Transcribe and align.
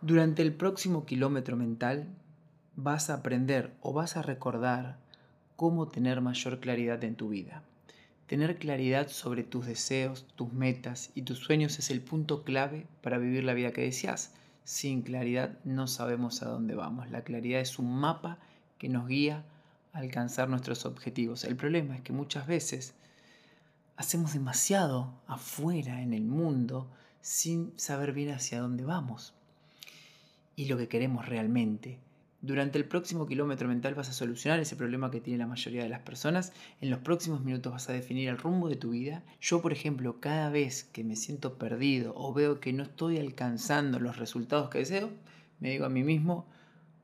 Durante 0.00 0.42
el 0.42 0.52
próximo 0.52 1.06
kilómetro 1.06 1.56
mental 1.56 2.06
vas 2.76 3.10
a 3.10 3.14
aprender 3.14 3.72
o 3.80 3.92
vas 3.92 4.16
a 4.16 4.22
recordar 4.22 4.98
cómo 5.56 5.88
tener 5.88 6.20
mayor 6.20 6.60
claridad 6.60 7.02
en 7.02 7.16
tu 7.16 7.30
vida. 7.30 7.64
Tener 8.28 8.58
claridad 8.58 9.08
sobre 9.08 9.42
tus 9.42 9.66
deseos, 9.66 10.26
tus 10.36 10.52
metas 10.52 11.10
y 11.14 11.22
tus 11.22 11.38
sueños 11.38 11.78
es 11.78 11.90
el 11.90 12.00
punto 12.00 12.44
clave 12.44 12.86
para 13.00 13.18
vivir 13.18 13.42
la 13.42 13.54
vida 13.54 13.72
que 13.72 13.82
deseas. 13.82 14.32
Sin 14.64 15.02
claridad 15.02 15.58
no 15.64 15.86
sabemos 15.86 16.42
a 16.42 16.48
dónde 16.48 16.74
vamos. 16.74 17.10
La 17.10 17.24
claridad 17.24 17.60
es 17.60 17.78
un 17.78 17.94
mapa 17.94 18.38
que 18.78 18.88
nos 18.88 19.08
guía 19.08 19.44
a 19.92 19.98
alcanzar 19.98 20.48
nuestros 20.48 20.86
objetivos. 20.86 21.44
El 21.44 21.56
problema 21.56 21.96
es 21.96 22.02
que 22.02 22.12
muchas 22.12 22.46
veces 22.46 22.94
hacemos 23.96 24.32
demasiado 24.32 25.12
afuera 25.26 26.02
en 26.02 26.12
el 26.12 26.24
mundo 26.24 26.90
sin 27.20 27.72
saber 27.78 28.12
bien 28.12 28.30
hacia 28.30 28.60
dónde 28.60 28.84
vamos 28.84 29.34
y 30.56 30.66
lo 30.66 30.76
que 30.76 30.88
queremos 30.88 31.26
realmente. 31.28 31.98
Durante 32.44 32.76
el 32.76 32.86
próximo 32.86 33.24
kilómetro 33.24 33.68
mental 33.68 33.94
vas 33.94 34.08
a 34.08 34.12
solucionar 34.12 34.58
ese 34.58 34.74
problema 34.74 35.12
que 35.12 35.20
tiene 35.20 35.38
la 35.38 35.46
mayoría 35.46 35.84
de 35.84 35.88
las 35.88 36.00
personas. 36.00 36.52
En 36.80 36.90
los 36.90 36.98
próximos 36.98 37.44
minutos 37.44 37.72
vas 37.72 37.88
a 37.88 37.92
definir 37.92 38.28
el 38.28 38.36
rumbo 38.36 38.68
de 38.68 38.74
tu 38.74 38.90
vida. 38.90 39.22
Yo, 39.40 39.62
por 39.62 39.72
ejemplo, 39.72 40.18
cada 40.18 40.50
vez 40.50 40.82
que 40.82 41.04
me 41.04 41.14
siento 41.14 41.56
perdido 41.56 42.12
o 42.16 42.34
veo 42.34 42.58
que 42.58 42.72
no 42.72 42.82
estoy 42.82 43.18
alcanzando 43.18 44.00
los 44.00 44.16
resultados 44.16 44.70
que 44.70 44.78
deseo, 44.78 45.10
me 45.60 45.70
digo 45.70 45.84
a 45.84 45.88
mí 45.88 46.02
mismo, 46.02 46.44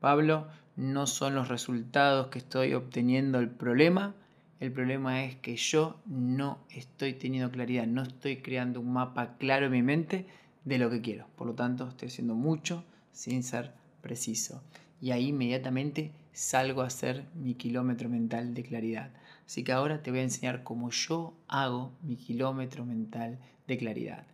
Pablo, 0.01 0.49
no 0.75 1.07
son 1.07 1.35
los 1.35 1.47
resultados 1.47 2.27
que 2.27 2.39
estoy 2.39 2.73
obteniendo 2.73 3.39
el 3.39 3.49
problema. 3.49 4.15
El 4.59 4.73
problema 4.73 5.23
es 5.23 5.37
que 5.37 5.55
yo 5.55 6.01
no 6.05 6.59
estoy 6.69 7.13
teniendo 7.13 7.49
claridad, 7.49 7.87
no 7.87 8.03
estoy 8.03 8.41
creando 8.41 8.81
un 8.81 8.91
mapa 8.91 9.37
claro 9.37 9.67
en 9.67 9.71
mi 9.71 9.83
mente 9.83 10.27
de 10.65 10.79
lo 10.79 10.89
que 10.89 10.99
quiero. 10.99 11.27
Por 11.37 11.47
lo 11.47 11.53
tanto, 11.53 11.87
estoy 11.87 12.09
haciendo 12.09 12.35
mucho 12.35 12.83
sin 13.13 13.41
ser 13.43 13.71
preciso 14.01 14.61
y 15.01 15.11
ahí 15.11 15.27
inmediatamente 15.27 16.11
salgo 16.33 16.81
a 16.81 16.87
hacer 16.87 17.25
mi 17.35 17.55
kilómetro 17.55 18.09
mental 18.09 18.53
de 18.53 18.63
claridad. 18.63 19.11
Así 19.45 19.63
que 19.63 19.71
ahora 19.71 20.03
te 20.03 20.11
voy 20.11 20.19
a 20.19 20.23
enseñar 20.23 20.63
cómo 20.63 20.91
yo 20.91 21.33
hago 21.47 21.91
mi 22.03 22.15
kilómetro 22.15 22.85
mental 22.85 23.39
de 23.67 23.77
claridad. 23.77 24.25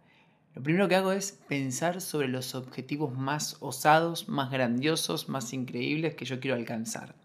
Lo 0.55 0.63
primero 0.63 0.88
que 0.88 0.95
hago 0.95 1.11
es 1.11 1.33
pensar 1.47 2.02
sobre 2.02 2.27
los 2.27 2.55
objetivos 2.55 3.13
más 3.13 3.58
osados, 3.59 4.30
más 4.30 4.52
grandiosos, 4.52 5.27
más 5.27 5.52
increíbles 5.53 6.16
que 6.16 6.25
yo 6.25 6.39
quiero 6.39 6.55
alcanzar. 6.55 7.16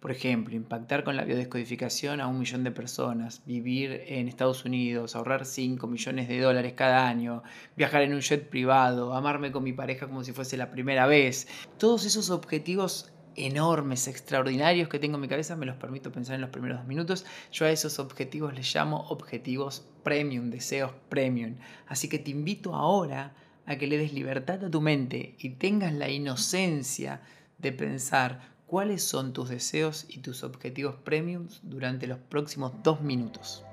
Por 0.00 0.10
ejemplo, 0.10 0.56
impactar 0.56 1.04
con 1.04 1.14
la 1.14 1.24
biodescodificación 1.24 2.22
a 2.22 2.26
un 2.26 2.38
millón 2.38 2.64
de 2.64 2.70
personas, 2.70 3.42
vivir 3.44 4.02
en 4.06 4.28
Estados 4.28 4.64
Unidos, 4.64 5.14
ahorrar 5.14 5.44
5 5.44 5.86
millones 5.86 6.26
de 6.26 6.40
dólares 6.40 6.72
cada 6.74 7.06
año, 7.06 7.42
viajar 7.76 8.02
en 8.02 8.14
un 8.14 8.20
jet 8.20 8.48
privado, 8.48 9.12
amarme 9.14 9.52
con 9.52 9.62
mi 9.62 9.74
pareja 9.74 10.06
como 10.06 10.24
si 10.24 10.32
fuese 10.32 10.56
la 10.56 10.70
primera 10.70 11.06
vez. 11.06 11.48
Todos 11.76 12.06
esos 12.06 12.30
objetivos 12.30 13.12
enormes, 13.36 14.08
extraordinarios 14.08 14.88
que 14.88 14.98
tengo 14.98 15.16
en 15.16 15.20
mi 15.20 15.28
cabeza, 15.28 15.54
me 15.54 15.66
los 15.66 15.76
permito 15.76 16.10
pensar 16.10 16.34
en 16.34 16.40
los 16.40 16.50
primeros 16.50 16.78
dos 16.78 16.88
minutos. 16.88 17.26
Yo 17.52 17.66
a 17.66 17.70
esos 17.70 17.98
objetivos 17.98 18.54
les 18.54 18.74
llamo 18.74 19.06
objetivos 19.10 19.86
premium, 20.02 20.48
deseos 20.48 20.92
premium. 21.10 21.56
Así 21.86 22.08
que 22.08 22.18
te 22.18 22.30
invito 22.30 22.74
ahora 22.74 23.34
a 23.66 23.76
que 23.76 23.86
le 23.86 23.98
des 23.98 24.14
libertad 24.14 24.64
a 24.64 24.70
tu 24.70 24.80
mente 24.80 25.36
y 25.38 25.50
tengas 25.50 25.92
la 25.92 26.08
inocencia 26.08 27.20
de 27.58 27.72
pensar 27.72 28.49
cuáles 28.70 29.02
son 29.02 29.32
tus 29.32 29.48
deseos 29.48 30.06
y 30.08 30.18
tus 30.20 30.44
objetivos 30.44 30.94
premiums 31.02 31.58
durante 31.64 32.06
los 32.06 32.18
próximos 32.20 32.72
dos 32.84 33.00
minutos. 33.00 33.64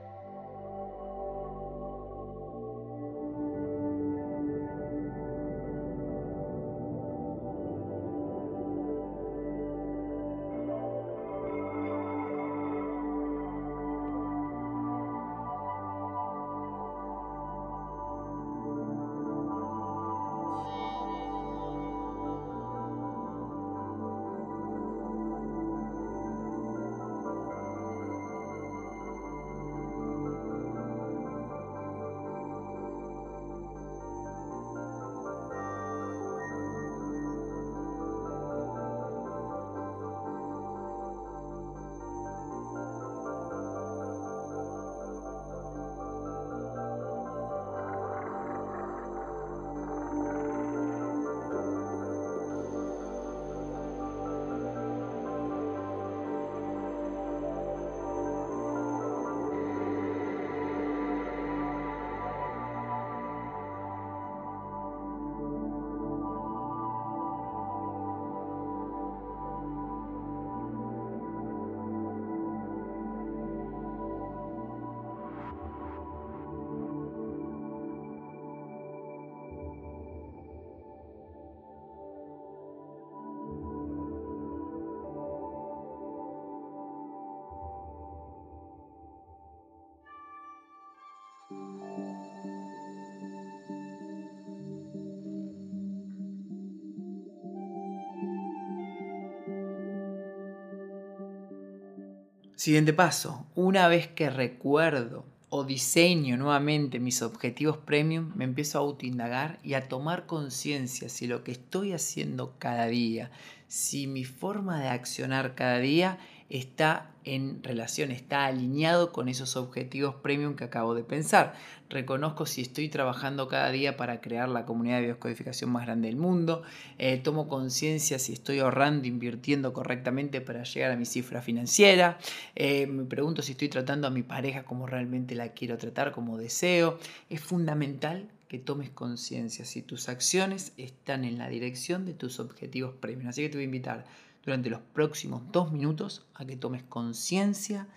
Siguiente 102.58 102.92
paso, 102.92 103.46
una 103.54 103.88
vez 103.88 104.08
que 104.08 104.32
recuerdo 104.32 105.26
o 105.50 105.64
diseño 105.64 106.38
nuevamente 106.38 107.00
mis 107.00 107.22
objetivos 107.22 107.78
premium, 107.78 108.32
me 108.36 108.46
empiezo 108.46 108.78
a 108.78 108.82
autoindagar 108.82 109.60
y 109.64 109.76
a 109.76 109.88
tomar 109.88 110.26
conciencia 110.26 111.08
si 111.08 111.28
lo 111.28 111.44
que 111.44 111.52
estoy 111.52 111.94
haciendo 111.94 112.56
cada 112.60 112.88
día, 112.88 113.30
si 113.68 114.08
mi 114.08 114.26
forma 114.26 114.82
de 114.82 114.90
accionar 114.90 115.56
cada 115.56 115.78
día 115.78 116.18
está 116.50 117.12
en 117.24 117.62
relación, 117.62 118.12
está 118.12 118.46
alineado 118.46 119.12
con 119.12 119.28
esos 119.28 119.58
objetivos 119.58 120.16
premium 120.16 120.56
que 120.56 120.64
acabo 120.64 120.96
de 120.96 121.04
pensar. 121.04 121.54
Reconozco 121.90 122.46
si 122.46 122.62
estoy 122.62 122.88
trabajando 122.88 123.48
cada 123.50 123.70
día 123.70 123.98
para 123.98 124.22
crear 124.22 124.48
la 124.48 124.66
comunidad 124.66 124.98
de 124.98 125.08
bioscodificación 125.08 125.70
más 125.70 125.86
grande 125.86 126.08
del 126.08 126.16
mundo. 126.16 126.64
Eh, 126.98 127.18
tomo 127.18 127.50
conciencia 127.50 128.18
si 128.18 128.32
estoy 128.32 128.60
ahorrando, 128.60 129.08
invirtiendo 129.08 129.74
correctamente 129.74 130.40
para 130.40 130.64
llegar 130.64 130.92
a 130.92 130.96
mi 130.96 131.06
cifra 131.06 131.42
financiera. 131.42 132.18
Eh, 132.56 132.88
me 132.88 133.04
pregunto 133.04 133.42
si 133.42 133.52
estoy 133.52 133.68
tratando 133.68 134.08
a 134.08 134.10
mi 134.10 134.24
pareja 134.24 134.64
como 134.64 134.88
realmente 134.88 135.36
la 135.36 135.50
quiero 135.50 135.78
tratar, 135.78 136.14
como 136.14 136.38
deseo. 136.38 136.98
Es 137.30 137.42
fundamental 137.42 138.30
que 138.48 138.60
tomes 138.60 138.90
conciencia 138.90 139.66
si 139.66 139.82
tus 139.82 140.08
acciones 140.08 140.72
están 140.78 141.26
en 141.26 141.38
la 141.38 141.50
dirección 141.50 142.06
de 142.06 142.14
tus 142.14 142.40
objetivos 142.40 142.96
premium. 142.96 143.28
Así 143.28 143.42
que 143.42 143.50
te 143.50 143.58
voy 143.58 143.64
a 143.64 143.66
invitar 143.66 144.06
durante 144.48 144.70
los 144.70 144.80
próximos 144.80 145.42
dos 145.52 145.74
minutos 145.74 146.26
a 146.34 146.46
que 146.46 146.56
tomes 146.56 146.82
conciencia 146.82 147.90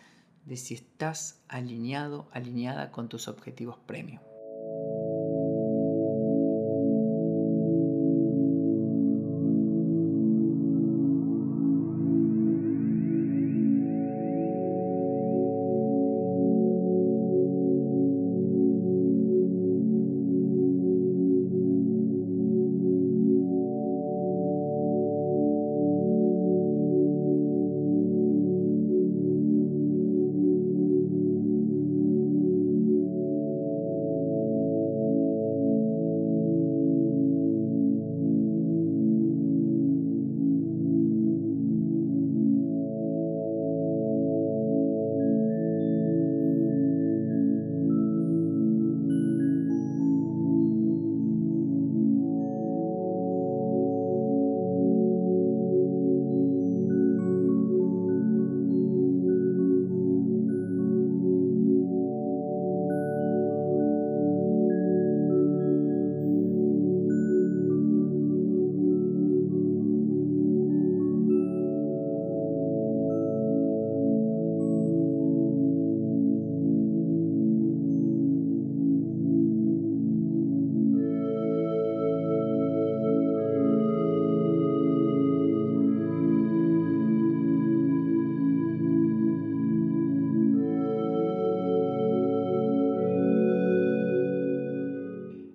de 0.46 0.56
si 0.56 0.74
estás 0.74 1.44
alineado, 1.46 2.28
alineada 2.32 2.90
con 2.90 3.08
tus 3.08 3.28
objetivos 3.28 3.78
premium. 3.86 4.18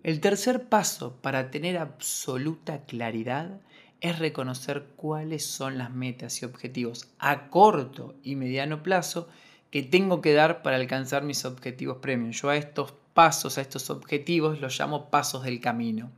El 0.05 0.19
tercer 0.19 0.69
paso 0.69 1.15
para 1.23 1.49
tener 1.49 1.79
absoluta 1.79 2.85
claridad 2.85 3.59
es 4.01 4.19
reconocer 4.19 4.85
cuáles 4.95 5.47
son 5.47 5.79
las 5.79 5.89
metas 5.89 6.43
y 6.43 6.45
objetivos 6.45 7.07
a 7.17 7.49
corto 7.49 8.13
y 8.21 8.35
mediano 8.35 8.83
plazo 8.83 9.27
que 9.71 9.81
tengo 9.81 10.21
que 10.21 10.33
dar 10.33 10.61
para 10.61 10.75
alcanzar 10.75 11.23
mis 11.23 11.43
objetivos 11.43 11.97
premium. 12.03 12.29
Yo 12.33 12.49
a 12.49 12.55
estos 12.55 12.93
pasos, 13.15 13.57
a 13.57 13.61
estos 13.61 13.89
objetivos, 13.89 14.61
los 14.61 14.79
llamo 14.79 15.09
pasos 15.09 15.41
del 15.41 15.59
camino. 15.59 16.11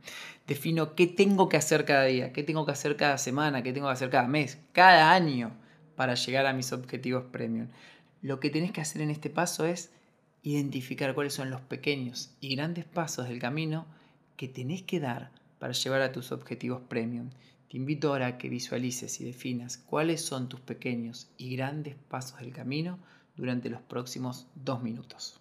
Defino 0.46 0.94
qué 0.94 1.06
tengo 1.06 1.48
que 1.48 1.56
hacer 1.56 1.86
cada 1.86 2.04
día, 2.04 2.34
qué 2.34 2.42
tengo 2.42 2.66
que 2.66 2.72
hacer 2.72 2.94
cada 2.94 3.16
semana, 3.16 3.62
qué 3.62 3.72
tengo 3.72 3.86
que 3.86 3.94
hacer 3.94 4.10
cada 4.10 4.28
mes, 4.28 4.58
cada 4.72 5.12
año 5.12 5.56
para 5.96 6.14
llegar 6.14 6.44
a 6.44 6.52
mis 6.52 6.74
objetivos 6.74 7.24
premium. 7.32 7.68
Lo 8.20 8.38
que 8.38 8.50
tenés 8.50 8.70
que 8.70 8.82
hacer 8.82 9.00
en 9.00 9.08
este 9.08 9.30
paso 9.30 9.64
es 9.64 9.92
identificar 10.42 11.14
cuáles 11.14 11.34
son 11.34 11.50
los 11.50 11.60
pequeños 11.60 12.30
y 12.40 12.54
grandes 12.54 12.84
pasos 12.84 13.28
del 13.28 13.38
camino 13.38 13.86
que 14.36 14.48
tenés 14.48 14.82
que 14.82 15.00
dar 15.00 15.30
para 15.58 15.72
llevar 15.72 16.02
a 16.02 16.12
tus 16.12 16.32
objetivos 16.32 16.80
premium. 16.88 17.30
Te 17.68 17.76
invito 17.76 18.08
ahora 18.08 18.26
a 18.28 18.38
que 18.38 18.48
visualices 18.48 19.20
y 19.20 19.24
definas 19.24 19.78
cuáles 19.78 20.22
son 20.22 20.48
tus 20.48 20.60
pequeños 20.60 21.28
y 21.36 21.56
grandes 21.56 21.96
pasos 22.08 22.40
del 22.40 22.52
camino 22.52 22.98
durante 23.36 23.68
los 23.68 23.82
próximos 23.82 24.46
dos 24.54 24.82
minutos. 24.82 25.40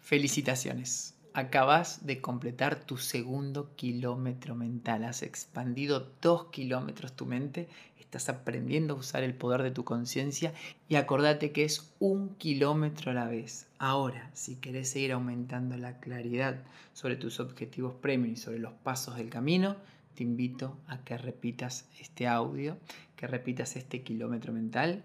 Felicitaciones. 0.00 1.14
Acabas 1.32 2.04
de 2.04 2.20
completar 2.20 2.84
tu 2.84 2.96
segundo 2.96 3.76
kilómetro 3.76 4.56
mental. 4.56 5.04
Has 5.04 5.22
expandido 5.22 6.10
dos 6.20 6.46
kilómetros 6.46 7.12
tu 7.12 7.26
mente. 7.26 7.68
Estás 7.98 8.28
aprendiendo 8.28 8.94
a 8.94 8.96
usar 8.96 9.22
el 9.22 9.34
poder 9.34 9.62
de 9.62 9.70
tu 9.70 9.84
conciencia 9.84 10.52
y 10.88 10.96
acordate 10.96 11.52
que 11.52 11.62
es 11.62 11.92
un 12.00 12.34
kilómetro 12.34 13.12
a 13.12 13.14
la 13.14 13.28
vez. 13.28 13.68
Ahora, 13.78 14.28
si 14.34 14.56
querés 14.56 14.90
seguir 14.90 15.12
aumentando 15.12 15.76
la 15.76 16.00
claridad 16.00 16.64
sobre 16.92 17.14
tus 17.14 17.38
objetivos 17.38 17.94
premium 17.94 18.32
y 18.32 18.36
sobre 18.36 18.58
los 18.58 18.72
pasos 18.72 19.16
del 19.16 19.30
camino, 19.30 19.76
te 20.16 20.24
invito 20.24 20.76
a 20.88 21.04
que 21.04 21.16
repitas 21.16 21.88
este 22.00 22.26
audio, 22.26 22.76
que 23.14 23.28
repitas 23.28 23.76
este 23.76 24.02
kilómetro 24.02 24.52
mental 24.52 25.04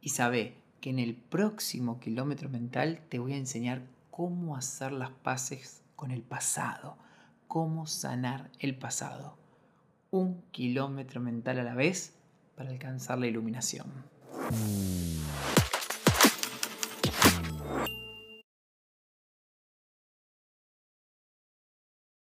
y 0.00 0.08
sabe 0.08 0.54
que 0.80 0.90
en 0.90 0.98
el 0.98 1.14
próximo 1.14 2.00
kilómetro 2.00 2.48
mental 2.48 3.00
te 3.08 3.20
voy 3.20 3.34
a 3.34 3.36
enseñar 3.36 3.82
cómo 4.10 4.56
hacer 4.56 4.92
las 4.92 5.10
paces 5.10 5.82
con 5.96 6.10
el 6.10 6.22
pasado, 6.22 6.96
cómo 7.48 7.86
sanar 7.86 8.50
el 8.58 8.76
pasado. 8.76 9.36
Un 10.10 10.42
kilómetro 10.50 11.20
mental 11.20 11.58
a 11.58 11.62
la 11.62 11.74
vez 11.74 12.14
para 12.56 12.70
alcanzar 12.70 13.18
la 13.18 13.26
iluminación. 13.26 13.86